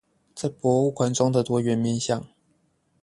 [0.33, 2.25] 在博物館中的多元面向